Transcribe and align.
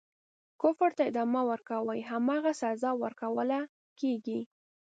کفر 0.61 0.91
ته 0.97 1.03
ادامه 1.11 1.41
ورکوي 1.51 1.99
هماغه 2.11 2.51
سزا 2.61 2.91
ورکوله 3.03 3.59
کیږي. 3.99 4.41